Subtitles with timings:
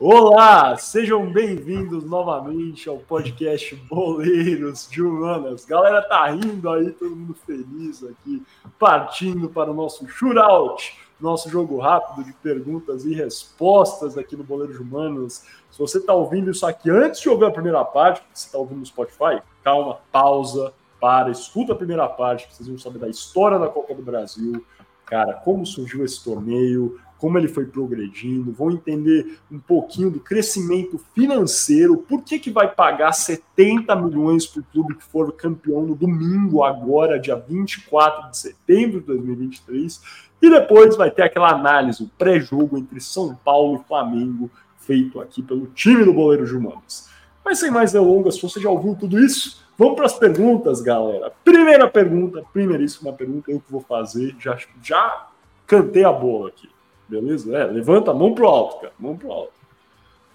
[0.00, 5.64] Olá, sejam bem-vindos novamente ao podcast Boleiros de Humanas.
[5.64, 8.40] Galera tá rindo aí, todo mundo feliz aqui,
[8.78, 14.76] partindo para o nosso shootout, nosso jogo rápido de perguntas e respostas aqui no Boleiros
[14.76, 15.44] de Humanas.
[15.68, 18.78] Se você tá ouvindo isso aqui antes de ouvir a primeira parte, você tá ouvindo
[18.78, 23.66] no Spotify, calma, pausa, para, escuta a primeira parte, vocês vão saber da história da
[23.66, 24.64] Copa do Brasil,
[25.04, 30.98] cara, como surgiu esse torneio, como ele foi progredindo, vão entender um pouquinho do crescimento
[31.14, 35.94] financeiro, por que, que vai pagar 70 milhões para o clube que for campeão no
[35.94, 40.00] domingo, agora, dia 24 de setembro de 2023,
[40.40, 45.42] e depois vai ter aquela análise, o pré-jogo entre São Paulo e Flamengo, feito aqui
[45.42, 47.08] pelo time do Boleiro de Humanos.
[47.44, 51.32] Mas sem mais delongas, se você já ouviu tudo isso, vamos para as perguntas, galera.
[51.44, 55.28] Primeira pergunta, primeiríssima pergunta, eu que vou fazer, já, já
[55.66, 56.68] cantei a bola aqui.
[57.08, 57.56] Beleza?
[57.56, 58.92] É, levanta a mão pro alto, cara.
[58.98, 59.52] Mão pro alto.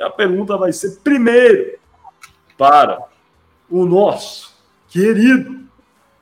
[0.01, 1.77] A pergunta vai ser primeiro
[2.57, 3.07] para
[3.69, 4.53] o nosso
[4.89, 5.63] querido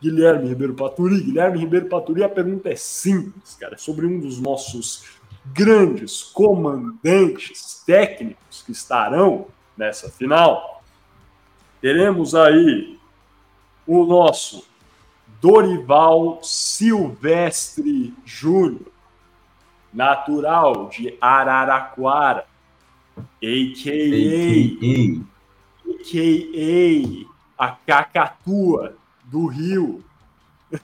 [0.02, 1.22] Guilherme Ribeiro Paturi.
[1.22, 3.76] Guilherme Ribeiro Paturi, a pergunta é simples, cara.
[3.76, 10.84] É sobre um dos nossos grandes comandantes técnicos que estarão nessa final.
[11.80, 13.00] Teremos aí
[13.88, 14.66] o nosso
[15.42, 18.92] Dorival Silvestre Júnior
[19.94, 22.45] natural de Araraquara,
[23.17, 25.22] a.k.a.
[25.89, 27.28] a.k.a.
[27.58, 30.03] a Cacatua do Rio.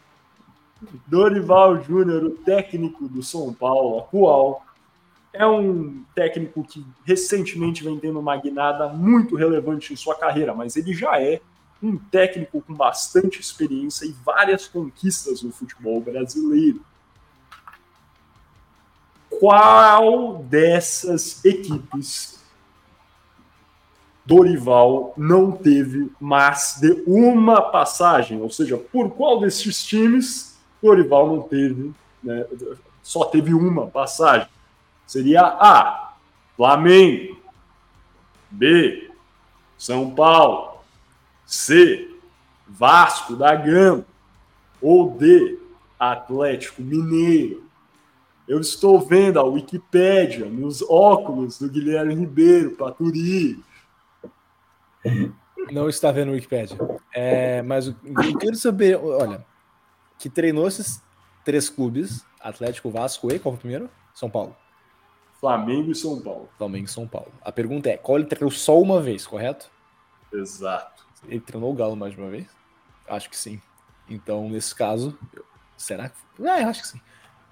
[1.08, 4.66] Dorival Júnior, o técnico do São Paulo atual,
[5.34, 10.76] é um técnico que recentemente vem tendo uma guinada muito relevante em sua carreira, mas
[10.76, 11.40] ele já é
[11.82, 16.82] um técnico com bastante experiência e várias conquistas no futebol brasileiro
[19.40, 22.38] qual dessas equipes
[24.26, 28.42] Dorival não teve mais de uma passagem?
[28.42, 32.46] Ou seja, por qual desses times Dorival não teve, né,
[33.02, 34.48] só teve uma passagem?
[35.06, 36.14] Seria A,
[36.58, 37.38] Flamengo,
[38.52, 39.10] B,
[39.78, 40.80] São Paulo,
[41.46, 42.14] C,
[42.68, 44.06] Vasco da Gama,
[44.82, 45.58] ou D,
[45.98, 47.67] Atlético Mineiro.
[48.48, 53.62] Eu estou vendo a Wikipédia nos óculos do Guilherme Ribeiro, Paturi.
[55.72, 56.78] Não está vendo a Wikipédia.
[57.14, 57.96] É, mas eu
[58.40, 59.46] quero saber, olha,
[60.18, 61.04] que treinou esses
[61.44, 63.90] três clubes, Atlético, Vasco e qual foi o primeiro?
[64.14, 64.56] São Paulo.
[65.40, 66.50] Flamengo e São Paulo.
[66.58, 67.32] Flamengo e São Paulo.
[67.42, 69.70] A pergunta é, qual ele treinou só uma vez, correto?
[70.34, 71.06] Exato.
[71.28, 72.48] Ele treinou o Galo mais de uma vez?
[73.08, 73.62] Acho que sim.
[74.10, 75.18] Então, nesse caso,
[75.76, 76.18] será que...
[76.42, 77.02] Ah, eu acho que sim.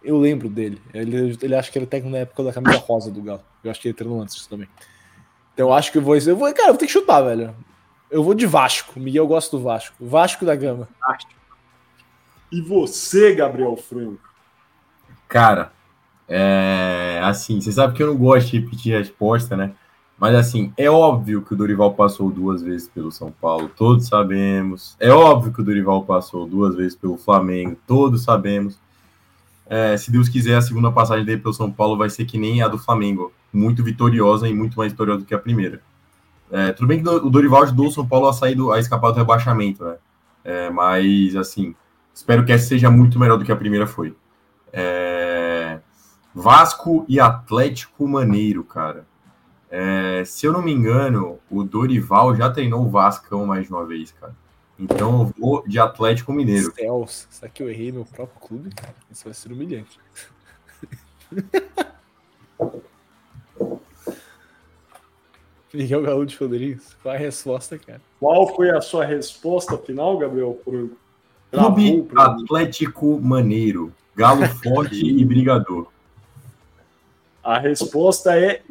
[0.06, 0.82] Eu lembro dele.
[0.94, 3.42] Ele, ele acha que ele é técnico na época da camisa rosa do Galo.
[3.64, 4.70] Eu acho que ele treinou antes também.
[5.54, 6.16] Então eu acho que eu vou.
[6.16, 7.56] Eu vou cara, eu vou ter que chutar, velho.
[8.12, 9.00] Eu vou de Vasco.
[9.00, 9.96] Miguel gosta do Vasco.
[10.00, 10.88] Vasco da Gama.
[12.52, 14.20] E você, Gabriel Franco?
[15.28, 15.72] Cara,
[16.28, 17.20] é.
[17.24, 19.74] Assim, você sabe que eu não gosto de repetir resposta, né?
[20.18, 24.96] Mas assim, é óbvio que o Dorival passou duas vezes pelo São Paulo, todos sabemos.
[25.00, 28.80] É óbvio que o Dorival passou duas vezes pelo Flamengo, todos sabemos.
[29.68, 32.62] É, se Deus quiser, a segunda passagem dele pelo São Paulo vai ser que nem
[32.62, 35.82] a do Flamengo, muito vitoriosa e muito mais vitoriosa do que a primeira.
[36.52, 39.12] É, tudo bem que o Dorival ajudou o São Paulo a sair do, a escapar
[39.12, 39.96] do rebaixamento, né?
[40.44, 41.74] É, mas assim,
[42.14, 44.16] espero que essa seja muito melhor do que a primeira foi.
[44.72, 45.80] É,
[46.34, 49.08] Vasco e Atlético Maneiro, cara.
[49.72, 54.12] É, se eu não me engano, o Dorival já treinou o Vascão mais uma vez,
[54.12, 54.36] cara.
[54.78, 56.74] Então eu vou de Atlético Mineiro.
[56.74, 58.70] Céus, será que eu errei meu próprio clube?
[59.10, 60.00] Isso vai ser humilhante.
[65.76, 68.02] Miguel Galo de Rodrigues, qual a resposta, cara?
[68.20, 70.58] Qual foi a sua resposta final, Gabriel?
[70.64, 75.88] Clube Atlético Maneiro, Galo Forte e Brigador.
[77.44, 78.62] A resposta é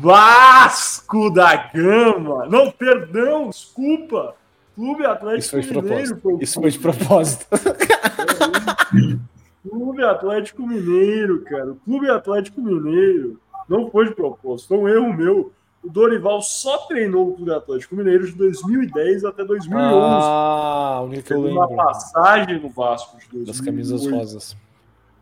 [0.00, 2.46] Vasco da Gama.
[2.46, 4.36] Não, perdão, desculpa.
[4.80, 6.16] Clube Atlético Isso foi Mineiro.
[6.16, 6.42] Propósito.
[6.42, 7.46] Isso foi de propósito.
[9.68, 11.72] Clube Atlético Mineiro, cara.
[11.72, 13.38] O Clube Atlético Mineiro.
[13.68, 15.52] Não foi de propósito, foi um erro meu.
[15.84, 19.86] O Dorival só treinou o Clube Atlético Mineiro de 2010 até 2011.
[19.92, 21.58] Ah, o que eu lembro.
[21.58, 23.46] uma passagem no Vasco de 2008.
[23.46, 24.56] Das camisas rosas.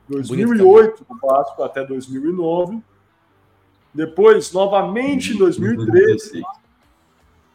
[0.08, 2.80] 2008 no Vasco até 2009.
[3.92, 6.42] Depois, novamente em 2013,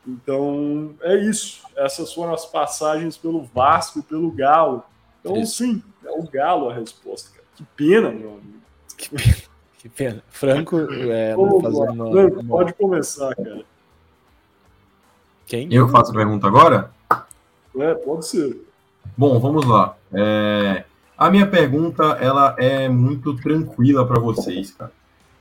[0.07, 1.61] então, é isso.
[1.75, 4.83] Essas foram as passagens pelo Vasco e pelo Galo.
[5.19, 7.43] Então, sim, é o Galo a resposta, cara.
[7.55, 8.53] Que pena, meu amigo.
[8.97, 9.35] Que pena.
[9.79, 10.23] Que pena.
[10.29, 13.63] Franco, é, Ô, fazendo Franco, uma, uma- Pode começar, cara.
[15.45, 15.73] Quem?
[15.73, 16.91] Eu faço a pergunta agora?
[17.77, 18.57] É, pode ser.
[19.17, 19.95] Bom, vamos lá.
[20.13, 20.85] É,
[21.17, 24.91] A minha pergunta ela é muito tranquila para vocês, cara.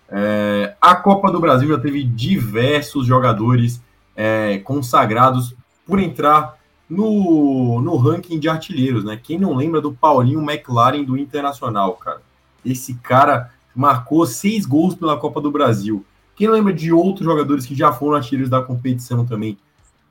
[0.08, 3.80] É, A Copa do Brasil já teve diversos jogadores
[4.16, 5.54] é, consagrados
[5.86, 6.56] por entrar
[6.88, 9.18] no, no ranking de artilheiros, né?
[9.22, 12.20] Quem não lembra do Paulinho McLaren do Internacional, cara?
[12.64, 16.04] Esse cara marcou seis gols pela Copa do Brasil.
[16.36, 19.58] Quem lembra de outros jogadores que já foram artilheiros da competição também?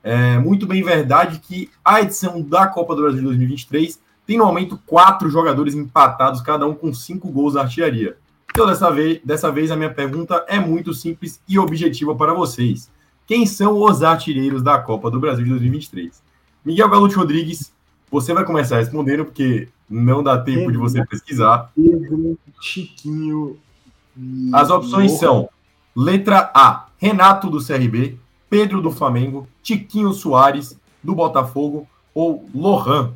[0.02, 4.44] É muito bem verdade que a edição da Copa do Brasil de 2023 tem no
[4.44, 8.16] momento quatro jogadores empatados, cada um com cinco gols na artilharia.
[8.50, 12.90] Então, dessa vez, dessa vez, a minha pergunta é muito simples e objetiva para vocês.
[13.32, 16.22] Quem são os artilheiros da Copa do Brasil de 2023?
[16.62, 17.72] Miguel Galute Rodrigues,
[18.10, 21.72] você vai começar respondendo, porque não dá tempo de você pesquisar.
[21.74, 23.56] Pedro, Chiquinho.
[24.52, 25.48] As opções são:
[25.96, 28.18] letra A, Renato do CRB,
[28.50, 33.14] Pedro do Flamengo, Tiquinho Soares do Botafogo ou Lohan.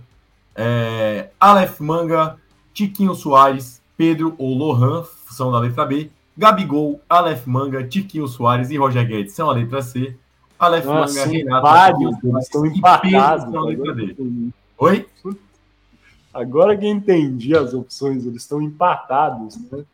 [0.55, 2.39] É, Aleph Manga,
[2.73, 6.11] Tiquinho Soares, Pedro ou Lohan são da letra B.
[6.37, 10.15] Gabigol, Aleph Manga, Tiquinho Soares e Roger Guedes são a letra C.
[10.59, 13.45] Aleph Nossa, Manga, Renato, vários, estão empatados.
[13.45, 14.17] São a letra D.
[14.79, 15.09] Oi?
[16.35, 19.85] agora que eu entendi as opções, eles estão empatados, né?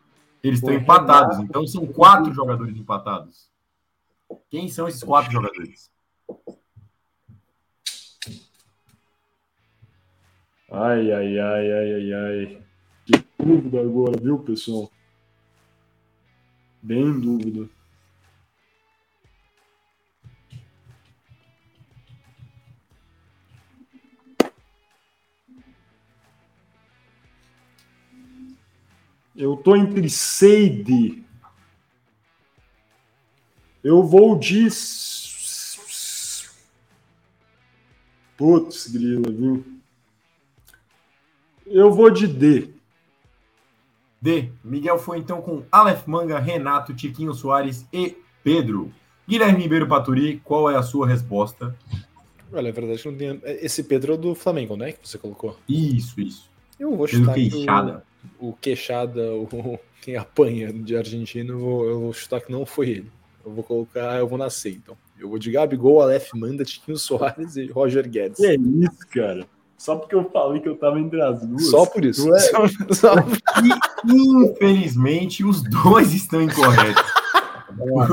[0.42, 3.48] Eles estão empatados, Renato- então são quatro jogadores empatados.
[4.50, 5.88] Quem são esses quatro jogadores?
[10.70, 12.62] Ai, ai, ai, ai, ai, ai.
[13.04, 14.90] Que dúvida agora, viu, pessoal?
[16.82, 17.68] Bem em dúvida.
[29.36, 31.24] Eu tô entre Seide.
[33.82, 34.68] Eu vou de.
[38.36, 39.64] Putz, grila, viu?
[41.64, 42.81] Eu vou de D.
[44.22, 44.52] D.
[44.62, 48.92] Miguel foi então com Aleph Manga, Renato, Tiquinho Soares e Pedro.
[49.28, 51.76] Guilherme Ribeiro Paturi, qual é a sua resposta?
[52.52, 53.40] Olha, é verdade que não tem.
[53.44, 54.92] Esse Pedro é do Flamengo, né?
[54.92, 55.58] Que você colocou.
[55.68, 56.48] Isso, isso.
[56.78, 58.04] Eu vou Pedro chutar que Queixada.
[58.38, 62.64] o, o Queixada, o, quem apanha de argentino, eu vou, eu vou chutar que não
[62.64, 63.10] foi ele.
[63.44, 64.96] Eu vou colocar, eu vou nascer, então.
[65.18, 68.38] Eu vou de Gabigol, Aleph Manda, Tiquinho Soares e Roger Guedes.
[68.38, 69.46] Que é isso, cara?
[69.82, 71.68] Só porque eu falei que eu tava entre as duas.
[71.68, 72.32] Só por isso.
[72.32, 73.14] É- Só- só-
[74.06, 77.02] Infelizmente, os dois estão incorretos.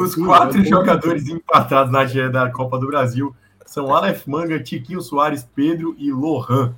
[0.02, 3.36] Os quatro jogadores empatados na artilharia da Copa do Brasil
[3.68, 6.74] são Aleph Manga, Tiquinho Soares, Pedro e Lohan.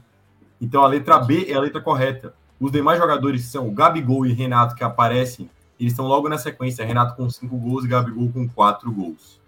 [0.60, 2.34] Então a letra B é a letra correta.
[2.60, 5.50] Os demais jogadores são o Gabigol e Renato que aparecem,
[5.80, 6.86] eles estão logo na sequência.
[6.86, 9.40] Renato com cinco gols e Gabigol com quatro gols.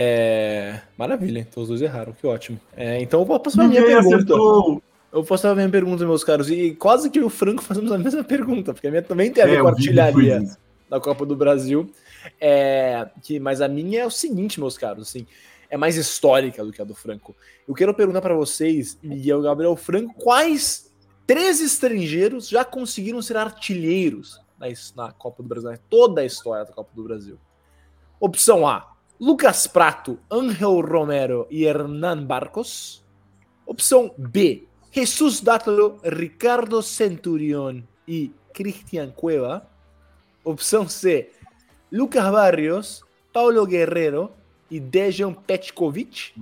[0.00, 2.60] É, Maravilha, então os dois erraram, que ótimo.
[2.76, 4.14] É, então eu vou passar a minha pergunta.
[4.14, 4.82] acertou.
[5.10, 6.48] Eu vou passar a minha pergunta, meus caros.
[6.48, 9.46] E quase que o Franco fazemos a mesma pergunta, porque a minha também tem a
[9.46, 10.56] ver É, com vi artilharia.
[10.88, 11.90] da Copa do Brasil.
[12.40, 15.26] É, que, mas a minha é o seguinte, meus caros, assim,
[15.68, 17.34] é mais histórica do que a do Franco.
[17.66, 20.92] Eu quero perguntar para vocês, Miguel Gabriel Franco, quais
[21.26, 25.78] três estrangeiros já conseguiram ser artilheiros na, na Copa do Brasil, né?
[25.90, 27.36] toda a história da Copa do Brasil?
[28.20, 33.02] Opção A: Lucas Prato, Ángel Romero e Hernan Barcos.
[33.66, 39.66] Opção B: Jesus Dátalo, Ricardo Centurión e Cristian Cueva.
[40.44, 41.32] Opção C:
[41.90, 44.30] Lucas Barrios, Paulo Guerrero
[44.70, 46.32] e Dejan Petkovic.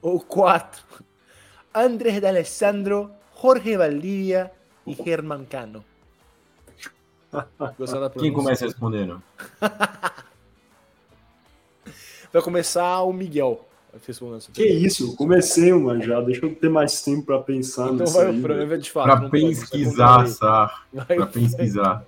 [0.00, 0.84] Ou 4:
[1.74, 4.52] Andrés D'Alessandro, Jorge Valdivia
[4.86, 5.84] e Germán Cano.
[8.20, 9.20] Quem começa respondendo?
[12.34, 13.64] Vai começar o Miguel.
[14.52, 16.20] Que isso, eu comecei uma já.
[16.20, 18.36] Deixa eu ter mais tempo pra pensar Então nisso vai aí.
[18.36, 18.82] o Fran, velho.
[18.82, 19.04] de fato.
[19.06, 20.86] Para pesquisar, conta Sar.
[20.92, 22.04] Vai Para pesquisar.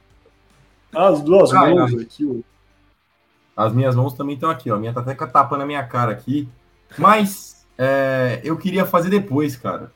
[0.93, 3.65] As duas Ah, mãos aqui, ó.
[3.65, 4.75] As minhas mãos também estão aqui, ó.
[4.75, 6.49] A minha tá até com a minha cara aqui.
[6.99, 9.93] Mas é, eu queria fazer depois, cara.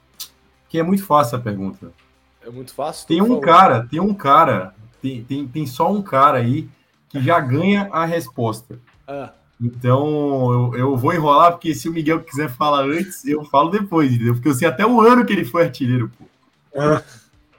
[0.68, 1.92] Que é muito fácil a pergunta.
[2.40, 3.08] É muito fácil.
[3.08, 6.68] Tem um cara, tem um cara, tem, tem, tem só um cara aí
[7.08, 8.78] que já ganha a resposta.
[9.08, 13.68] Ah, Então eu, eu vou enrolar, porque se o Miguel quiser falar antes, eu falo
[13.70, 14.34] depois, entendeu?
[14.34, 16.24] Porque eu sei até o ano que ele foi artilheiro, pô.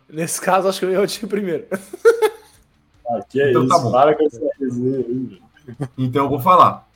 [0.09, 1.65] nesse caso, acho que eu ia te primeiro.
[3.07, 3.91] Ah, que é Então isso, tá bom.
[3.91, 5.41] para com essa resenha aí, velho.
[5.97, 6.87] Então eu vou falar.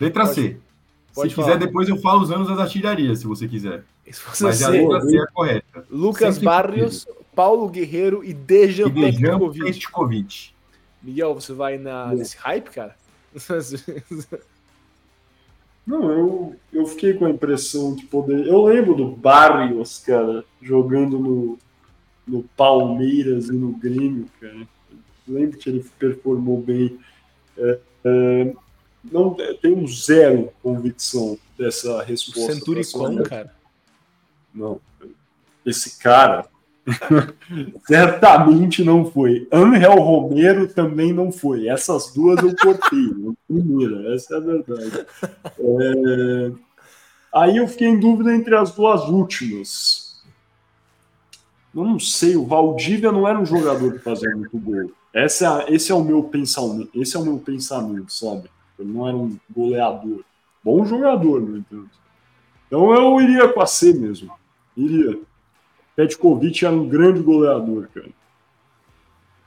[0.00, 0.56] Letra Pode- C.
[1.14, 1.48] pode se falar.
[1.48, 3.84] quiser, depois eu falo os anos das artilharias, se você quiser.
[4.10, 5.84] Se você Mas a letra C é a correta.
[5.90, 9.64] Lucas sempre Barrios, Paulo Guerreiro e Dejan E Dejan Petkovic.
[9.64, 10.50] Petkovic.
[11.02, 12.94] Miguel, você vai na, nesse hype, cara?
[15.86, 18.46] Não, eu, eu fiquei com a impressão de poder.
[18.46, 21.58] Eu lembro do Barrios, cara, jogando no,
[22.26, 24.66] no Palmeiras e no Grêmio, cara.
[25.28, 26.98] Eu lembro que ele performou bem.
[27.56, 28.52] É, é,
[29.04, 32.52] não tenho zero convicção dessa resposta.
[32.52, 33.54] Centuricon, cara.
[34.52, 34.80] Não.
[35.64, 36.48] Esse cara
[37.86, 39.48] certamente não foi.
[39.52, 41.68] Angel Romero também não foi.
[41.68, 43.14] Essas duas eu cortei.
[43.48, 45.06] Primeira, essa é a verdade.
[45.58, 46.52] É...
[47.34, 50.24] Aí eu fiquei em dúvida entre as duas últimas.
[51.74, 54.90] Eu não sei, o Valdívia não era um jogador que fazia muito gol.
[55.12, 58.48] Essa é, esse é o meu pensamento, esse é o meu pensamento, sabe?
[58.78, 60.24] Ele não era um goleador.
[60.64, 61.90] Bom jogador, no entanto.
[62.66, 64.32] Então eu iria com a C mesmo.
[64.76, 65.18] Iria.
[65.96, 68.08] Petkovic era um grande goleador, cara.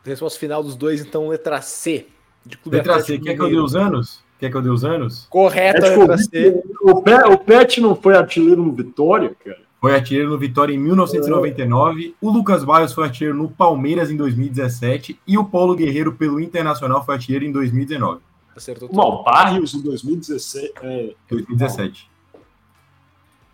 [0.04, 2.08] Resposta final dos dois, então, letra C.
[2.46, 4.24] De letra C, quer que eu dê os anos?
[4.40, 5.28] Quer que eu dê os anos?
[5.30, 6.64] Correto, letra C.
[6.82, 9.70] O Pet, o Pet não foi artilheiro no Vitória, cara?
[9.80, 12.08] Foi artilheiro no Vitória em 1999.
[12.08, 12.26] É.
[12.26, 15.20] O Lucas Barros foi artilheiro no Palmeiras em 2017.
[15.26, 18.22] E o Paulo Guerreiro, pelo Internacional, foi artilheiro em 2019.
[18.56, 20.74] Acertou Não, Barrios em 2017.
[20.82, 21.14] É...
[21.30, 22.10] 2017.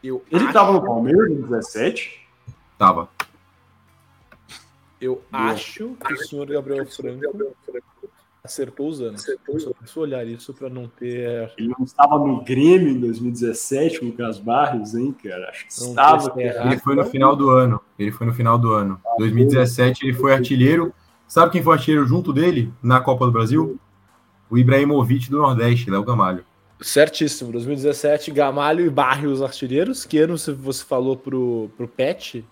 [0.03, 2.24] Eu Ele estava no Palmeiras em 2017?
[2.77, 3.09] Tava.
[4.99, 7.55] Eu acho que o senhor Gabriel Franco
[8.43, 9.21] acertou os anos.
[9.21, 9.59] Acertou.
[9.59, 11.51] Só preciso olhar isso para não ter.
[11.57, 15.49] Ele não estava no Grêmio em 2017, o Lucas Barrios, hein, cara?
[15.49, 16.41] Acho que não estava.
[16.41, 17.81] Ele foi no final do ano.
[17.99, 19.01] Ele foi no final do ano.
[19.17, 20.93] 2017 ele foi artilheiro.
[21.27, 23.79] Sabe quem foi artilheiro junto dele na Copa do Brasil?
[24.49, 26.45] O Ibrahimovic do Nordeste, Léo Gamalho.
[26.79, 27.51] Certíssimo.
[27.51, 30.05] 2017, Gamalho e Barrios artilheiros.
[30.05, 32.45] Que ano você falou pro, pro Pet?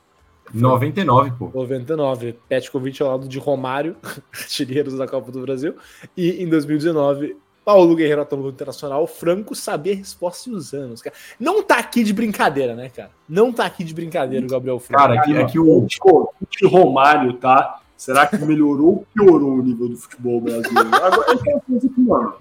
[0.53, 1.51] 99, pô.
[1.53, 2.36] 99.
[2.48, 3.95] Petkovic ao lado de Romário,
[4.31, 5.75] artilheiros da Copa do Brasil.
[6.15, 9.07] E em 2019, Paulo Guerreiro atuou internacional.
[9.07, 11.01] Franco sabia a resposta e os anos.
[11.01, 11.15] Cara.
[11.39, 13.12] Não tá aqui de brincadeira, né, cara?
[13.27, 15.01] Não tá aqui de brincadeira o Gabriel Franco.
[15.01, 17.79] Cara, aqui, aqui o de Romário, tá?
[17.95, 20.93] Será que melhorou ou piorou o nível do futebol brasileiro?
[20.95, 22.33] Agora, é uma coisa que, mano,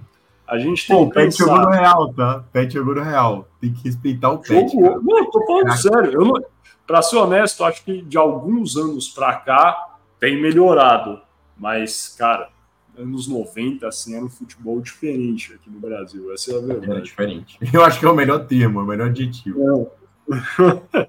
[0.47, 2.45] a gente tem Pô, que Pet jogou no Real, tá?
[2.53, 3.49] Pet jogou no Real.
[3.61, 4.73] Tem que respeitar o Pet.
[4.73, 5.03] Jogou.
[5.03, 5.83] Não, tô falando Caraca.
[5.83, 6.13] sério.
[6.13, 6.45] Eu não...
[6.93, 11.23] Pra ser honesto, acho que de alguns anos pra cá tem melhorado.
[11.57, 12.51] Mas, cara,
[12.95, 16.31] anos 90, assim, era um futebol diferente aqui no Brasil.
[16.35, 16.99] Essa é a verdade.
[16.99, 17.59] É diferente.
[17.73, 19.91] Eu acho que é o melhor termo, o melhor adjetivo.
[20.29, 21.09] É.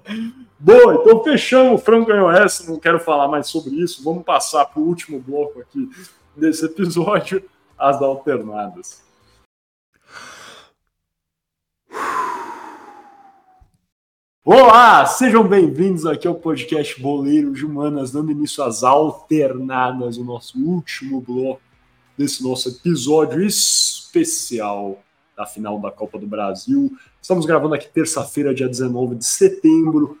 [0.58, 1.78] Boa, então fechamos.
[1.78, 4.02] O Franco ganhou essa, não quero falar mais sobre isso.
[4.02, 5.86] Vamos passar para o último bloco aqui
[6.34, 7.44] desse episódio,
[7.76, 9.03] as alternadas.
[14.46, 20.58] Olá, sejam bem-vindos aqui ao podcast Boleiro de Humanas, dando início às alternadas, o nosso
[20.62, 21.62] último bloco
[22.14, 25.02] desse nosso episódio especial
[25.34, 26.94] da final da Copa do Brasil.
[27.22, 30.18] Estamos gravando aqui terça-feira, dia 19 de setembro.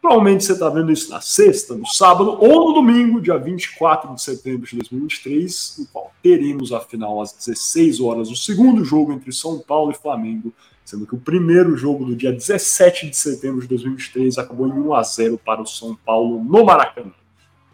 [0.00, 4.22] Provavelmente você está vendo isso na sexta, no sábado ou no domingo, dia 24 de
[4.22, 9.30] setembro de 2023, no qual teremos a final às 16 horas, o segundo jogo entre
[9.32, 10.50] São Paulo e Flamengo
[10.86, 14.94] sendo que o primeiro jogo do dia 17 de setembro de 2023 acabou em 1
[14.94, 17.10] a 0 para o São Paulo no Maracanã.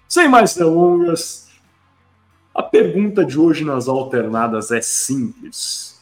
[0.09, 1.51] Sem mais delongas,
[2.55, 6.01] a pergunta de hoje nas alternadas é simples.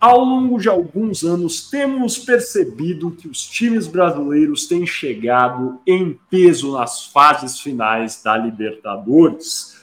[0.00, 6.72] Ao longo de alguns anos, temos percebido que os times brasileiros têm chegado em peso
[6.72, 9.76] nas fases finais da Libertadores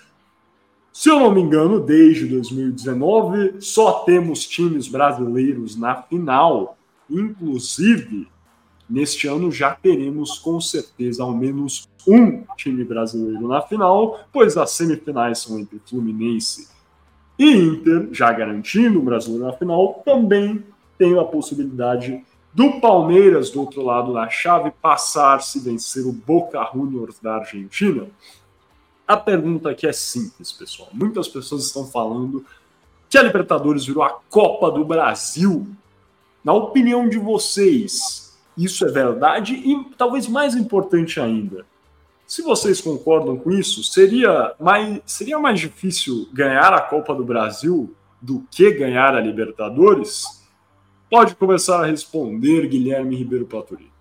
[0.93, 6.77] se eu não me engano, desde 2019, só temos times brasileiros na final.
[7.09, 8.27] Inclusive,
[8.87, 14.69] neste ano já teremos com certeza ao menos um time brasileiro na final, pois as
[14.69, 16.69] semifinais são entre Fluminense
[17.39, 20.03] e Inter, já garantindo o brasileiro na final.
[20.05, 20.63] Também
[20.95, 22.23] tem a possibilidade
[22.53, 28.05] do Palmeiras, do outro lado da chave, passar se vencer o Boca Juniors da Argentina.
[29.13, 30.89] A pergunta aqui é simples, pessoal.
[30.91, 32.43] Muitas pessoas estão falando
[33.07, 35.67] que a Libertadores virou a Copa do Brasil.
[36.43, 39.53] Na opinião de vocês, isso é verdade?
[39.53, 41.63] E talvez mais importante ainda,
[42.25, 47.95] se vocês concordam com isso, seria mais, seria mais difícil ganhar a Copa do Brasil
[48.19, 50.43] do que ganhar a Libertadores?
[51.07, 53.92] Pode começar a responder, Guilherme Ribeiro Platuri.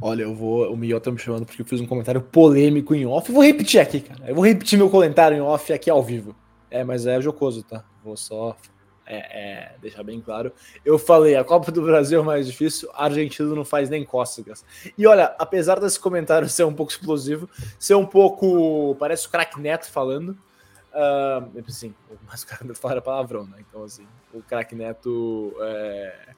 [0.00, 0.70] Olha, eu vou.
[0.72, 3.28] O Miguel tá me chamando porque eu fiz um comentário polêmico em off.
[3.28, 4.28] Eu vou repetir aqui, cara.
[4.28, 6.36] Eu vou repetir meu comentário em off aqui ao vivo.
[6.70, 7.84] É, mas é jocoso, tá?
[8.04, 8.56] Vou só
[9.08, 10.52] É, é, deixar bem claro.
[10.84, 14.64] Eu falei, a Copa do Brasil é mais difícil, a Argentina não faz nem cócegas.
[14.98, 17.48] E olha, apesar desse comentário ser um pouco explosivo,
[17.78, 18.96] ser um pouco.
[18.98, 20.36] Parece o craque Neto falando.
[20.92, 21.94] Uh, sim,
[22.26, 23.58] mas o cara Neto fala palavrão, né?
[23.68, 26.34] Então, assim, o craque Neto é,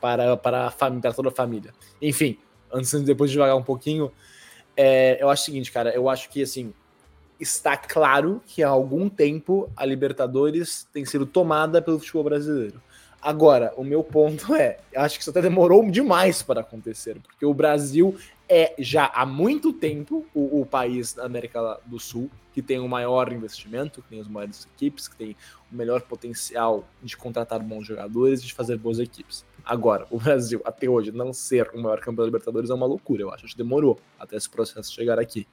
[0.00, 1.72] para, para, a família, para toda a família.
[2.00, 2.38] Enfim,
[2.72, 4.12] antes depois de devagar um pouquinho,
[4.76, 6.72] é, eu acho o seguinte, cara, eu acho que assim
[7.40, 12.82] está claro que há algum tempo a Libertadores tem sido tomada pelo futebol brasileiro.
[13.20, 17.54] Agora, o meu ponto é, acho que isso até demorou demais para acontecer, porque o
[17.54, 18.16] Brasil
[18.48, 22.88] é já há muito tempo o, o, país da América do Sul que tem o
[22.88, 25.36] maior investimento, que tem as maiores equipes, que tem
[25.70, 29.44] o melhor potencial de contratar bons jogadores e de fazer boas equipes.
[29.68, 33.20] Agora, o Brasil, até hoje, não ser o maior campeão da Libertadores é uma loucura,
[33.20, 33.44] eu acho.
[33.44, 35.46] Acho que demorou até esse processo chegar aqui.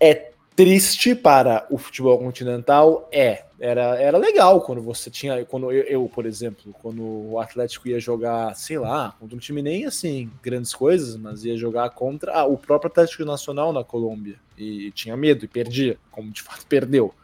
[0.00, 5.82] É triste para o futebol continental é era, era legal quando você tinha quando eu,
[5.84, 10.30] eu, por exemplo quando o Atlético ia jogar sei lá contra um time nem assim
[10.42, 15.16] grandes coisas mas ia jogar contra ah, o próprio Atlético Nacional na Colômbia e, tinha
[15.16, 17.14] medo e perdia como de fato perdeu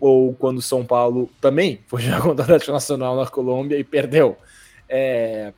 [0.00, 4.38] ou quando São Paulo também foi jogar contra o Atlético Nacional na Colômbia e perdeu
[4.90, 5.54] é...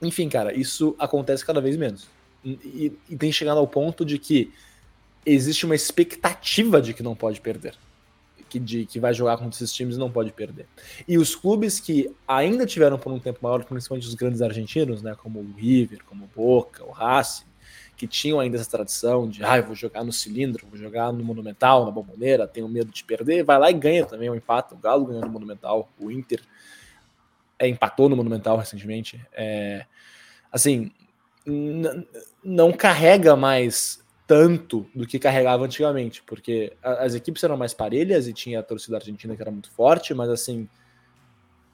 [0.00, 2.08] enfim cara isso acontece cada vez menos
[2.44, 4.52] e, e tem chegado ao ponto de que
[5.24, 7.74] existe uma expectativa de que não pode perder.
[8.48, 10.66] Que, de, que vai jogar contra esses times e não pode perder.
[11.08, 15.16] E os clubes que ainda tiveram por um tempo maior, principalmente os grandes argentinos, né,
[15.20, 17.46] como o River, como o Boca, o Racing,
[17.96, 21.24] que tinham ainda essa tradição de, ah, eu vou jogar no cilindro, vou jogar no
[21.24, 24.72] Monumental, na Bomboneira, tenho medo de perder, vai lá e ganha também um empate.
[24.72, 26.40] O Galo ganhou no Monumental, o Inter
[27.58, 29.20] é, empatou no Monumental recentemente.
[29.32, 29.84] É,
[30.50, 30.90] assim,
[32.42, 38.32] não carrega mais tanto do que carregava antigamente, porque as equipes eram mais parelhas e
[38.32, 40.68] tinha a torcida argentina que era muito forte, mas assim,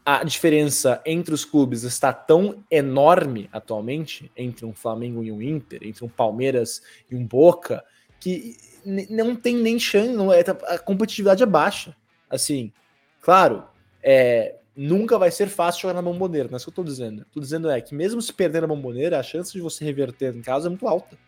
[0.04, 5.80] a diferença entre os clubes está tão enorme atualmente, entre um Flamengo e um Inter,
[5.84, 7.84] entre um Palmeiras e um Boca,
[8.18, 11.94] que não tem nem chance, não é, a competitividade é baixa.
[12.28, 12.72] Assim,
[13.20, 13.64] claro,
[14.02, 17.20] é, nunca vai ser fácil jogar na bomboneira, não é isso que eu tô dizendo.
[17.20, 20.40] Estou dizendo é que mesmo se perder na bomboneira, a chance de você reverter em
[20.40, 21.18] casa é muito alta.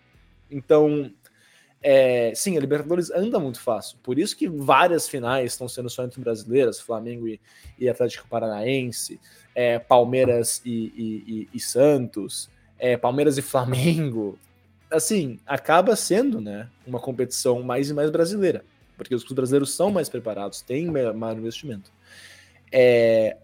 [0.50, 1.12] Então,
[1.82, 3.98] é, sim, a Libertadores anda muito fácil.
[4.02, 7.38] Por isso que várias finais estão sendo só entre brasileiras, Flamengo e,
[7.78, 9.20] e Atlético Paranaense,
[9.54, 14.38] é, Palmeiras e, e, e Santos, é, Palmeiras e Flamengo.
[14.90, 18.64] Assim, acaba sendo né, uma competição mais e mais brasileira,
[18.96, 21.92] porque os brasileiros são mais preparados, têm maior investimento.
[22.72, 23.36] É,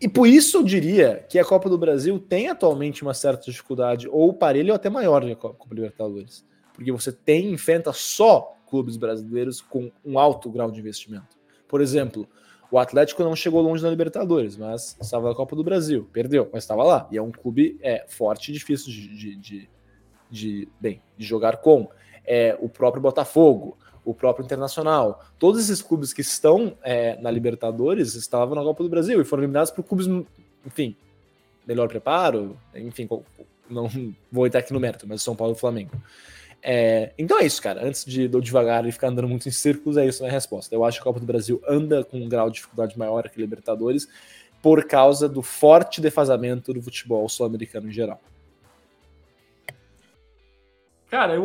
[0.00, 4.08] e por isso eu diria que a Copa do Brasil tem atualmente uma certa dificuldade,
[4.08, 6.44] ou parelho ou até maior que a Copa Libertadores.
[6.74, 11.38] Porque você tem, enfrenta só clubes brasileiros com um alto grau de investimento.
[11.68, 12.28] Por exemplo,
[12.70, 16.08] o Atlético não chegou longe na Libertadores, mas estava na Copa do Brasil.
[16.12, 17.08] Perdeu, mas estava lá.
[17.10, 19.70] E é um clube é, forte e difícil de, de, de,
[20.30, 21.88] de bem, de jogar com.
[22.26, 25.24] É, o próprio Botafogo, o próprio Internacional.
[25.38, 29.42] Todos esses clubes que estão é, na Libertadores estavam na Copa do Brasil e foram
[29.42, 30.06] eliminados por clubes,
[30.66, 30.96] enfim,
[31.66, 33.08] melhor preparo, enfim,
[33.68, 33.88] não
[34.30, 35.92] vou entrar aqui no mérito, mas São Paulo e Flamengo.
[36.66, 37.86] É, então é isso, cara.
[37.86, 40.74] Antes de eu devagar e ficar andando muito em círculos, é isso a minha resposta.
[40.74, 43.38] Eu acho que a Copa do Brasil anda com um grau de dificuldade maior que
[43.38, 44.08] a Libertadores
[44.62, 48.18] por causa do forte defasamento do futebol sul-americano em geral.
[51.10, 51.44] Cara, eu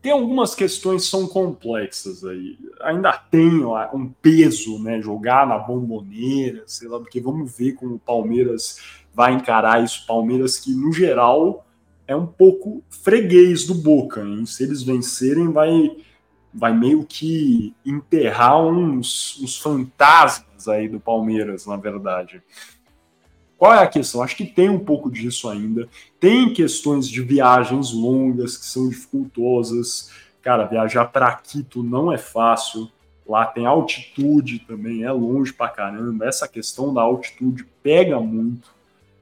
[0.00, 2.58] tem algumas questões que são complexas aí.
[2.80, 5.02] Ainda tem ó, um peso, né?
[5.02, 8.78] Jogar na bomboneira, sei lá, porque vamos ver como o Palmeiras
[9.12, 10.06] vai encarar isso.
[10.06, 11.66] Palmeiras que, no geral,
[12.06, 14.22] é um pouco freguês do Boca.
[14.22, 14.46] Hein?
[14.46, 15.96] Se eles vencerem, vai,
[16.52, 22.42] vai meio que enterrar uns, uns fantasmas aí do Palmeiras, na verdade.
[23.62, 24.20] Qual é a questão?
[24.20, 25.88] Acho que tem um pouco disso ainda.
[26.18, 30.10] Tem questões de viagens longas que são dificultosas.
[30.42, 32.90] Cara, viajar para Quito não é fácil.
[33.24, 36.26] Lá tem altitude também, é longe pra caramba.
[36.26, 38.68] Essa questão da altitude pega muito.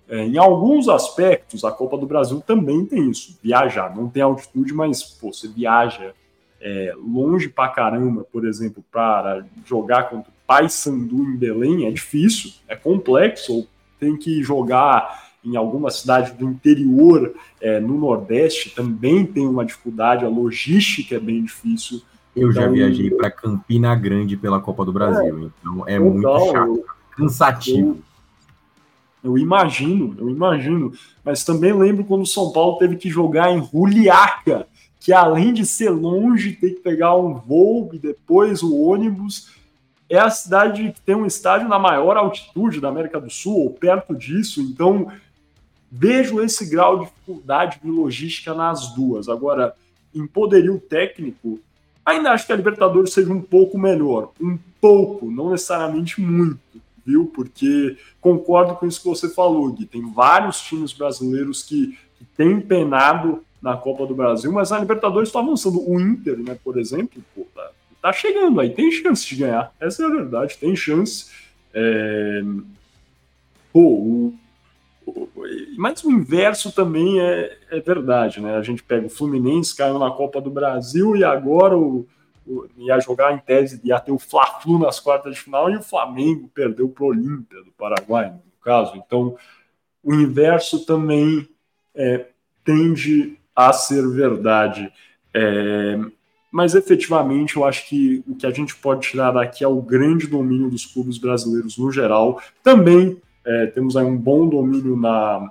[0.09, 3.39] É, em alguns aspectos, a Copa do Brasil também tem isso.
[3.43, 6.15] Viajar, não tem altitude, mas pô, você viaja
[6.63, 12.53] é, longe pra caramba, por exemplo, para jogar contra o Paysandu em Belém é difícil,
[12.67, 13.69] é complexo
[14.01, 20.25] tem que jogar em alguma cidade do interior, é, no Nordeste, também tem uma dificuldade,
[20.25, 22.03] a logística é bem difícil.
[22.35, 26.53] Eu então, já viajei para Campina Grande pela Copa do Brasil, é, então é muito
[26.53, 26.85] chato,
[27.17, 27.99] cansativo.
[29.23, 30.93] Eu, eu, imagino, eu imagino.
[31.25, 34.67] Mas também lembro quando o São Paulo teve que jogar em Juliaca,
[34.99, 39.49] que além de ser longe, tem que pegar um voo e depois o ônibus
[40.11, 43.71] é a cidade que tem um estádio na maior altitude da América do Sul, ou
[43.71, 45.11] perto disso, então
[45.91, 49.29] vejo esse grau de dificuldade de logística nas duas.
[49.29, 49.73] Agora,
[50.13, 51.61] em poderio técnico,
[52.05, 54.33] ainda acho que a Libertadores seja um pouco melhor.
[54.41, 56.61] Um pouco, não necessariamente muito,
[57.07, 57.31] viu?
[57.33, 59.87] Porque concordo com isso que você falou, Gui.
[59.87, 65.29] Tem vários times brasileiros que, que têm penado na Copa do Brasil, mas a Libertadores
[65.29, 65.89] está avançando.
[65.89, 67.70] O Inter, né, por exemplo, pô, tá,
[68.01, 69.73] tá, chegando aí, tem chance de ganhar.
[69.81, 71.31] Essa é a verdade, tem chance.
[71.75, 72.43] É...
[73.73, 74.35] Pô, o
[75.77, 78.57] mas o inverso também é, é, verdade, né?
[78.57, 82.07] A gente pega o Fluminense, caiu na Copa do Brasil e agora o,
[82.47, 85.83] o ia jogar em tese, ia ter o Fla-Flu nas quartas de final e o
[85.83, 88.97] Flamengo perdeu para o Olímpia do Paraguai, no caso.
[88.97, 89.37] Então,
[90.03, 91.49] o inverso também
[91.95, 92.27] é,
[92.65, 94.93] tende a ser verdade.
[95.33, 95.99] É,
[96.51, 100.27] mas efetivamente eu acho que o que a gente pode tirar daqui é o grande
[100.27, 102.43] domínio dos clubes brasileiros no geral.
[102.63, 105.49] Também é, temos aí um bom domínio na,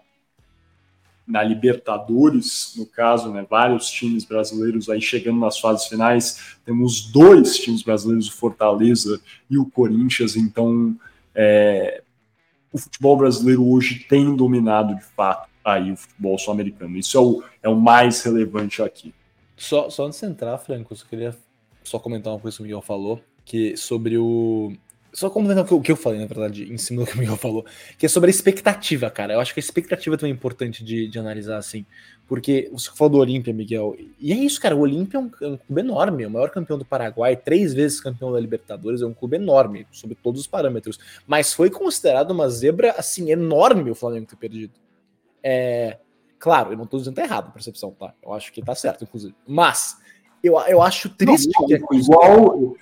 [1.25, 6.57] na Libertadores, no caso, né, vários times brasileiros aí chegando nas fases finais.
[6.65, 10.95] Temos dois times brasileiros, o Fortaleza e o Corinthians, então
[11.33, 12.01] é,
[12.73, 16.97] o futebol brasileiro hoje tem dominado de fato aí o futebol sul-americano.
[16.97, 19.13] Isso é o, é o mais relevante aqui.
[19.59, 21.35] Só, só antes de entrar, Franco, eu queria
[21.83, 24.73] só comentar uma coisa que o Miguel falou, que sobre o,
[25.11, 27.65] só complementar o que eu falei, na verdade, em cima do que o Miguel falou,
[27.97, 29.33] que é sobre a expectativa, cara.
[29.33, 31.85] Eu acho que a expectativa também é importante de, de analisar, assim.
[32.27, 34.75] Porque você falou do Olímpia, Miguel, e é isso, cara.
[34.75, 37.73] O Olímpia é um, é um, clube enorme, é o maior campeão do Paraguai, três
[37.73, 40.99] vezes campeão da Libertadores, é um clube enorme, sobre todos os parâmetros.
[41.25, 44.73] Mas foi considerado uma zebra, assim, enorme o Flamengo ter perdido.
[45.43, 45.97] É.
[46.39, 48.13] Claro, eu não tô dizendo que tá errado a percepção, tá?
[48.23, 49.35] Eu acho que tá certo, inclusive.
[49.45, 49.97] Mas,
[50.43, 51.51] eu, eu acho triste.
[51.53, 52.75] Não, que é igual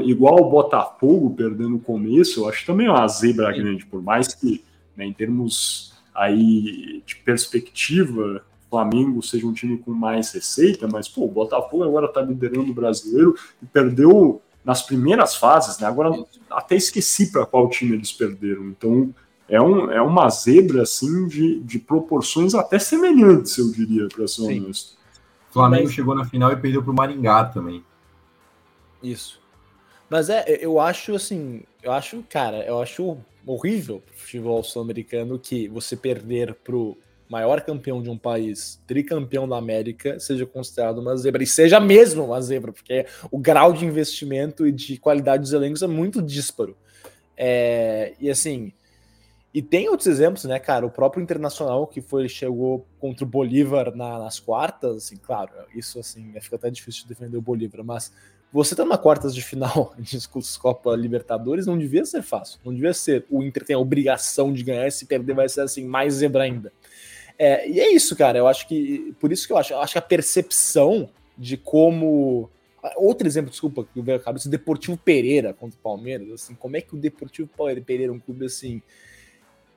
[0.00, 3.62] igual o Botafogo perdendo no começo, eu acho também uma zebra Sim.
[3.62, 4.64] grande, por mais que
[4.96, 11.08] né, em termos aí de perspectiva, o Flamengo seja um time com mais receita, mas
[11.08, 15.86] pô, o Botafogo agora está liderando o brasileiro e perdeu nas primeiras fases, né?
[15.86, 16.10] Agora
[16.50, 18.64] até esqueci para qual time eles perderam.
[18.68, 19.14] Então
[19.48, 24.42] é, um, é uma zebra assim de, de proporções até semelhantes, eu diria, para ser
[24.42, 24.60] Sim.
[24.62, 24.94] honesto.
[25.50, 25.92] O Flamengo mas...
[25.92, 27.84] chegou na final e perdeu para o Maringá também.
[29.02, 29.40] Isso.
[30.08, 35.68] Mas é, eu acho assim, eu acho, cara, eu acho horrível pro futebol sul-americano que
[35.68, 36.96] você perder pro
[37.28, 41.42] maior campeão de um país, tricampeão da América, seja considerado uma zebra.
[41.42, 45.82] E seja mesmo uma zebra, porque o grau de investimento e de qualidade dos elencos
[45.82, 46.76] é muito dísparo.
[47.36, 48.72] É, e assim,
[49.54, 50.84] e tem outros exemplos, né, cara?
[50.84, 56.00] O próprio Internacional que foi chegou contra o Bolívar na, nas quartas, assim, claro, isso
[56.00, 58.12] assim, fica até difícil de defender o Bolívar, mas
[58.52, 60.18] você tá na quartas de final de
[60.58, 62.60] Copa Libertadores, não devia ser fácil.
[62.64, 63.24] Não devia ser.
[63.28, 66.72] O Inter tem a obrigação de ganhar, se perder vai ser assim, mais zebra ainda.
[67.36, 68.38] É, e é isso, cara.
[68.38, 69.14] Eu acho que.
[69.18, 69.72] Por isso que eu acho.
[69.72, 72.48] Eu acho que a percepção de como.
[72.96, 76.30] Outro exemplo, desculpa, que veio a cabeça, o Deportivo Pereira contra o Palmeiras.
[76.30, 77.48] Assim, como é que o Deportivo
[77.84, 78.80] Pereira um clube assim.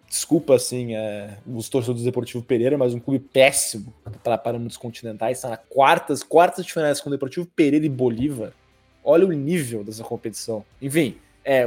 [0.07, 3.93] Desculpa, assim, é, os torcedores do Deportivo Pereira, mas um clube péssimo
[4.23, 5.39] para parâmetros continentais.
[5.39, 8.53] Está na quartas, quartas de finais com o Deportivo Pereira e Bolívar
[9.09, 10.65] Olha o nível dessa competição.
[10.81, 11.15] Enfim,
[11.45, 11.65] é,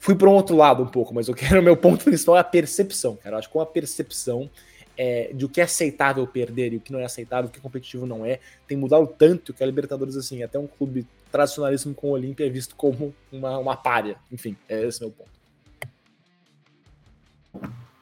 [0.00, 2.40] fui para um outro lado um pouco, mas eu quero o meu ponto principal é
[2.40, 3.36] a percepção, cara.
[3.36, 4.50] Eu acho que com a percepção
[4.98, 7.60] é, de o que é aceitável perder e o que não é aceitável, o que
[7.60, 11.94] é competitivo não é, tem mudado tanto que a Libertadores, assim, até um clube tradicionalíssimo
[11.94, 14.16] com o Olímpia é visto como uma, uma párea.
[14.32, 15.30] Enfim, é esse meu ponto.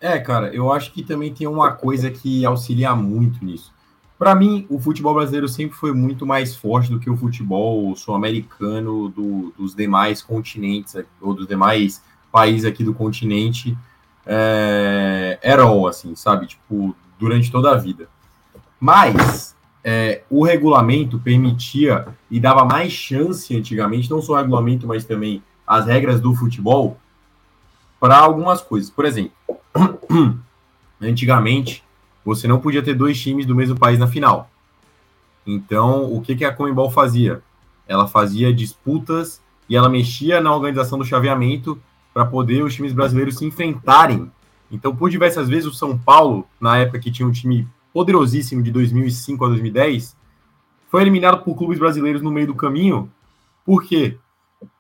[0.00, 3.72] É, cara, eu acho que também tem uma coisa que auxilia muito nisso.
[4.18, 9.08] Para mim, o futebol brasileiro sempre foi muito mais forte do que o futebol sul-americano
[9.08, 13.76] do, dos demais continentes, ou dos demais países aqui do continente.
[14.26, 16.46] É, era all, assim, sabe?
[16.46, 18.08] Tipo, durante toda a vida.
[18.78, 25.04] Mas é, o regulamento permitia e dava mais chance antigamente, não só o regulamento, mas
[25.04, 26.98] também as regras do futebol,
[28.00, 28.90] para algumas coisas.
[28.90, 29.32] Por exemplo,
[31.00, 31.84] antigamente
[32.24, 34.50] você não podia ter dois times do mesmo país na final.
[35.46, 37.42] Então, o que, que a Comembol fazia?
[37.86, 41.80] Ela fazia disputas e ela mexia na organização do chaveamento
[42.12, 44.30] para poder os times brasileiros se enfrentarem.
[44.70, 48.70] Então, por diversas vezes, o São Paulo, na época que tinha um time poderosíssimo de
[48.70, 50.16] 2005 a 2010,
[50.88, 53.10] foi eliminado por clubes brasileiros no meio do caminho.
[53.64, 54.18] Por quê?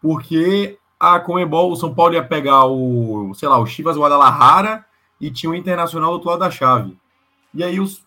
[0.00, 4.84] Porque a Comebol, o São Paulo ia pegar o, sei lá, o Chivas Guadalajara
[5.18, 6.94] e tinha o Internacional do outro lado da chave.
[7.54, 8.04] E aí os,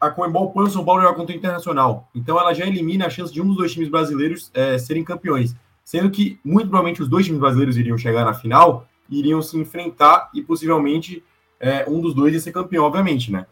[0.00, 2.08] a Comembol põe o São Paulo jogar contra o Internacional.
[2.14, 5.56] Então ela já elimina a chance de um dos dois times brasileiros é, serem campeões.
[5.84, 10.30] sendo que muito provavelmente os dois times brasileiros iriam chegar na final, iriam se enfrentar
[10.32, 11.24] e possivelmente
[11.58, 13.46] é, um dos dois ia ser campeão, obviamente, né?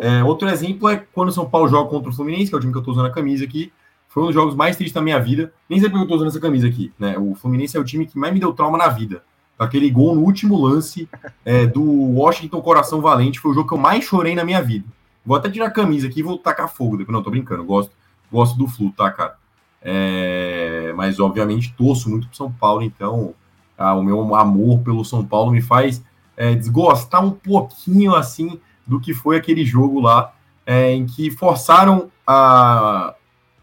[0.00, 2.60] É, outro exemplo é quando o São Paulo joga contra o Fluminense, que é o
[2.60, 3.72] time que eu tô usando a camisa aqui.
[4.08, 5.52] Foi um dos jogos mais tristes da minha vida.
[5.68, 7.16] Nem sei porque eu tô usando essa camisa aqui, né?
[7.18, 9.22] O Fluminense é o time que mais me deu trauma na vida.
[9.58, 11.08] Aquele gol no último lance
[11.44, 14.86] é, do Washington Coração Valente foi o jogo que eu mais chorei na minha vida.
[15.26, 16.96] Vou até tirar a camisa aqui e vou tacar fogo.
[16.96, 17.12] Depois.
[17.14, 17.64] Não, tô brincando.
[17.64, 17.92] Gosto,
[18.32, 19.36] gosto do Flu, tá, cara?
[19.82, 23.34] É, mas, obviamente, torço muito pro São Paulo, então
[23.76, 26.02] ah, o meu amor pelo São Paulo me faz
[26.36, 30.32] é, desgostar um pouquinho, assim, do que foi aquele jogo lá,
[30.66, 33.14] é, em que forçaram a,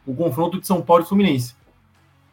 [0.06, 1.56] o confronto de São Paulo e Fluminense.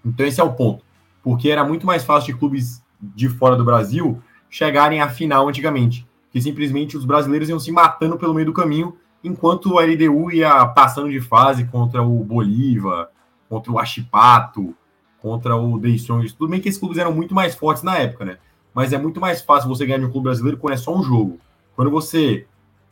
[0.05, 0.85] Então, esse é o ponto.
[1.23, 6.07] Porque era muito mais fácil de clubes de fora do Brasil chegarem à final antigamente.
[6.31, 10.67] Que simplesmente os brasileiros iam se matando pelo meio do caminho, enquanto a LDU ia
[10.67, 13.09] passando de fase contra o Bolívar,
[13.49, 14.75] contra o Achipato,
[15.21, 16.37] contra o The Strongest.
[16.37, 18.39] Tudo bem que esses clubes eram muito mais fortes na época, né?
[18.75, 21.03] Mas é muito mais fácil você ganhar de um clube brasileiro quando é só um
[21.03, 21.39] jogo.
[21.77, 22.47] Quando você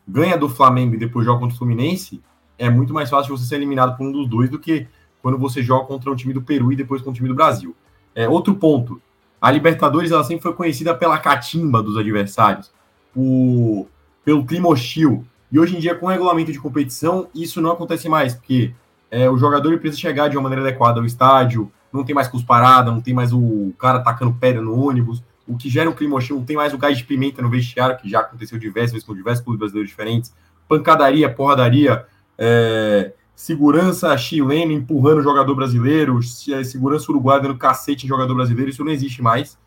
[0.07, 2.23] ganha do Flamengo e depois joga contra o Fluminense,
[2.61, 4.87] é muito mais fácil você ser eliminado por um dos dois do que
[5.23, 7.75] quando você joga contra um time do Peru e depois contra um time do Brasil.
[8.15, 9.01] É, outro ponto,
[9.41, 12.71] a Libertadores ela sempre foi conhecida pela catimba dos adversários,
[13.17, 13.87] o,
[14.23, 15.25] pelo clima hostil.
[15.51, 18.75] E hoje em dia, com o regulamento de competição, isso não acontece mais, porque
[19.11, 22.91] é, o jogador precisa chegar de uma maneira adequada ao estádio, não tem mais cusparada,
[22.91, 26.37] não tem mais o cara tacando pedra no ônibus, o que gera um clima hostil,
[26.37, 29.15] não tem mais o gás de pimenta no vestiário, que já aconteceu diversas vezes com
[29.15, 30.33] diversos clubes brasileiros diferentes,
[30.69, 32.07] pancadaria, porradaria,
[32.41, 36.19] é, segurança chilena empurrando jogador brasileiro,
[36.51, 39.59] é, segurança uruguaia dando cacete em jogador brasileiro, isso não existe mais.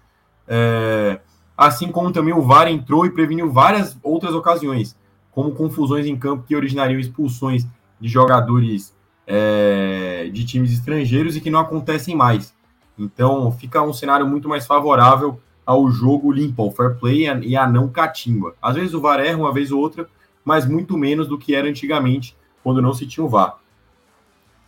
[0.47, 1.19] É,
[1.55, 4.97] assim como também o VAR entrou e preveniu várias outras ocasiões,
[5.31, 7.65] como confusões em campo que originariam expulsões
[8.01, 8.93] de jogadores
[9.27, 12.53] é, de times estrangeiros e que não acontecem mais.
[12.97, 17.67] Então fica um cenário muito mais favorável ao jogo limpo, ao fair play e a
[17.67, 18.55] não catimba.
[18.61, 20.07] Às vezes o VAR erra uma vez ou outra,
[20.43, 23.57] mas muito menos do que era antigamente, quando não se tinha o VAR.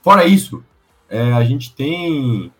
[0.02, 0.64] Fora isso,
[1.10, 2.52] é, a gente tem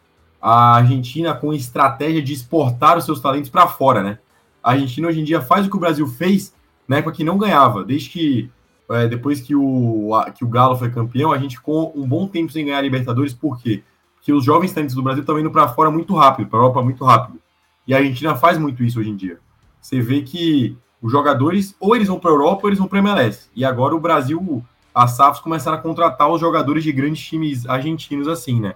[0.42, 4.20] a Argentina com estratégia de exportar os seus talentos para fora, né?
[4.64, 6.54] A Argentina hoje em dia faz o que o Brasil fez
[6.88, 8.52] na época que não ganhava, desde que
[8.90, 12.52] é, depois que o, que o Galo foi campeão, a gente ficou um bom tempo
[12.52, 13.84] sem ganhar a Libertadores, por quê?
[14.16, 16.82] Porque os jovens talentos do Brasil estão indo para fora muito rápido, para a Europa
[16.84, 17.40] muito rápido.
[17.88, 19.40] E a Argentina faz muito isso hoje em dia.
[19.82, 23.00] Você vê que os jogadores, ou eles vão para a Europa, ou eles vão para
[23.00, 23.50] a MLS.
[23.56, 24.64] E agora o Brasil,
[24.96, 28.76] as SAFs começaram a contratar os jogadores de grandes times argentinos assim, né?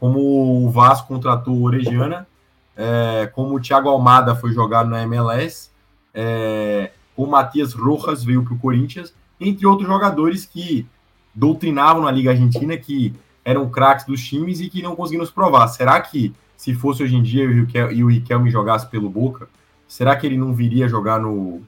[0.00, 2.26] Como o Vasco contratou o Orejana,
[2.74, 5.70] é, como o Thiago Almada foi jogado na MLS,
[6.14, 10.86] é, o Matias Rojas veio para o Corinthians, entre outros jogadores que
[11.34, 15.68] doutrinavam na Liga Argentina, que eram craques dos times e que não conseguiram nos provar.
[15.68, 17.44] Será que, se fosse hoje em dia
[17.92, 19.48] e o Riquelme jogasse pelo Boca,
[19.86, 21.62] será que ele não viria jogar no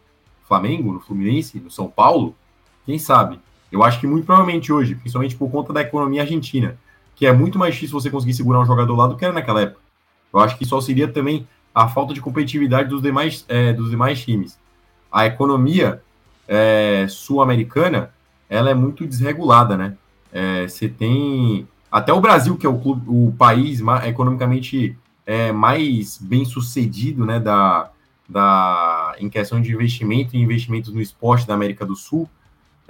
[0.49, 2.35] Flamengo, no Fluminense, no São Paulo?
[2.87, 3.39] Quem sabe?
[3.71, 6.77] Eu acho que muito provavelmente hoje, principalmente por conta da economia argentina,
[7.15, 9.63] que é muito mais difícil você conseguir segurar um jogador lá do que era naquela
[9.63, 9.81] época.
[10.33, 14.23] Eu acho que só seria também a falta de competitividade dos demais, é, dos demais
[14.23, 14.59] times.
[15.11, 16.03] A economia
[16.49, 18.13] é, sul-americana,
[18.49, 19.97] ela é muito desregulada, né?
[20.33, 26.19] É, você tem até o Brasil, que é o, clube, o país economicamente é, mais
[26.19, 27.91] bem sucedido, né, da,
[28.29, 32.29] da, em questão de investimento e investimentos no esporte da América do Sul,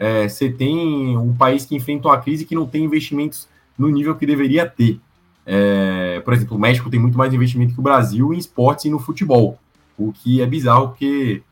[0.00, 3.46] é, você tem um país que enfrenta uma crise que não tem investimentos
[3.78, 4.98] no nível que deveria ter.
[5.44, 8.90] É, por exemplo, o México tem muito mais investimento que o Brasil em esportes e
[8.90, 9.58] no futebol,
[9.98, 11.42] o que é bizarro, porque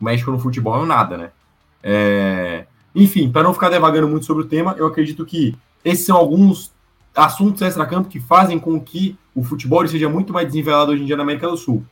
[0.00, 1.30] o México no futebol é nada, né?
[1.82, 2.66] É...
[2.94, 6.72] Enfim, para não ficar devagando muito sobre o tema, eu acredito que esses são alguns
[7.14, 11.16] assuntos extra-campo que fazem com que o futebol seja muito mais desenvolvido hoje em dia
[11.16, 11.84] na América do Sul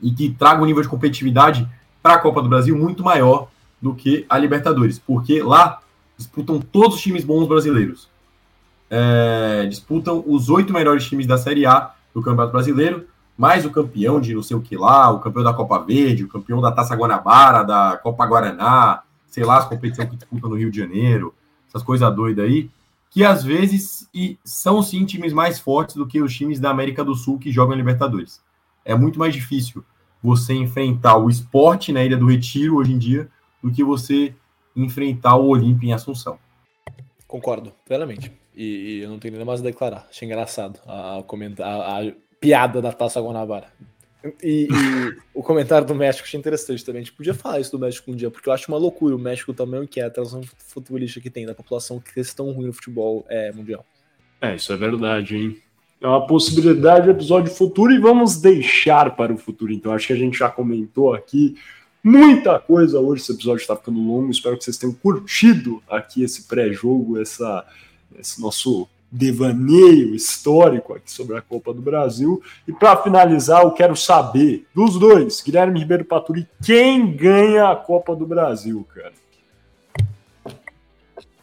[0.00, 1.68] e que traga um nível de competitividade
[2.02, 3.48] para a Copa do Brasil muito maior
[3.80, 5.80] do que a Libertadores, porque lá
[6.16, 8.08] disputam todos os times bons brasileiros.
[8.90, 14.20] É, disputam os oito melhores times da Série A do Campeonato Brasileiro, mais o campeão
[14.20, 16.96] de não sei o que lá, o campeão da Copa Verde, o campeão da Taça
[16.96, 21.32] Guanabara, da Copa Guaraná, sei lá, as competições que disputam no Rio de Janeiro,
[21.68, 22.68] essas coisas doidas aí,
[23.10, 27.04] que às vezes e são sim times mais fortes do que os times da América
[27.04, 28.40] do Sul que jogam Libertadores.
[28.84, 29.84] É muito mais difícil
[30.22, 33.30] você enfrentar o esporte na Ilha do Retiro hoje em dia
[33.62, 34.34] do que você
[34.74, 36.38] enfrentar o Olímpio em Assunção.
[37.26, 38.32] Concordo, plenamente.
[38.54, 40.06] E, e, eu não tenho nada mais a declarar.
[40.08, 43.68] Achei engraçado a, a comentar, a, a piada da Taça Guanabara.
[44.42, 47.02] E, e o comentário do México achei interessante também.
[47.02, 49.18] A gente podia falar isso do México um dia, porque eu acho uma loucura o
[49.18, 52.66] México também, que é a transição futebolística que tem da população que é tão ruim
[52.66, 53.84] no futebol é, mundial.
[54.40, 55.56] É, isso é verdade, hein?
[56.00, 59.72] É uma possibilidade de episódio futuro e vamos deixar para o futuro.
[59.72, 61.56] Então, acho que a gente já comentou aqui
[62.08, 63.22] muita coisa hoje.
[63.22, 64.30] Esse episódio está ficando longo.
[64.30, 67.66] Espero que vocês tenham curtido aqui esse pré-jogo, essa,
[68.18, 72.42] esse nosso devaneio histórico aqui sobre a Copa do Brasil.
[72.66, 78.16] E para finalizar, eu quero saber dos dois, Guilherme Ribeiro Paturi, quem ganha a Copa
[78.16, 79.12] do Brasil, cara?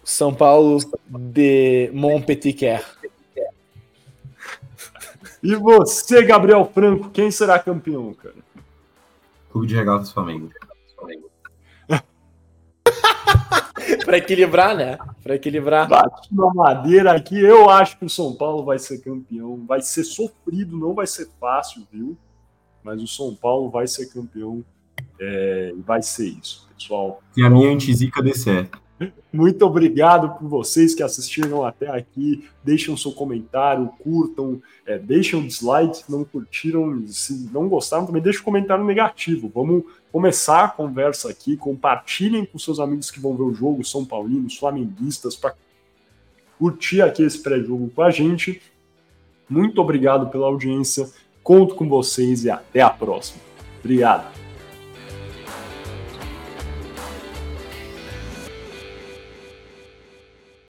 [0.04, 2.84] São Paulo de Montpellier.
[5.42, 8.36] E você, Gabriel Franco, quem será campeão, cara?
[9.56, 10.52] Clube de Regatas Flamengo.
[14.04, 14.98] para equilibrar, né?
[15.24, 15.88] Para equilibrar.
[15.88, 17.40] Bate na madeira aqui.
[17.40, 19.66] Eu acho que o São Paulo vai ser campeão.
[19.66, 22.18] Vai ser sofrido, não vai ser fácil, viu?
[22.84, 24.62] Mas o São Paulo vai ser campeão.
[25.18, 27.22] É, vai ser isso, pessoal.
[27.38, 28.78] E a minha antizica dê certo.
[29.32, 32.48] Muito obrigado por vocês que assistiram até aqui.
[32.64, 38.22] Deixem seu comentário, curtam, é, deixem um dislike se não curtiram, se não gostaram, também
[38.22, 39.52] deixem um comentário negativo.
[39.54, 41.58] Vamos começar a conversa aqui.
[41.58, 45.54] Compartilhem com seus amigos que vão ver o jogo, São Paulinos, flamenguistas, para
[46.58, 48.62] curtir aqui esse pré-jogo com a gente.
[49.50, 51.10] Muito obrigado pela audiência.
[51.44, 53.42] Conto com vocês e até a próxima.
[53.84, 54.35] Obrigado.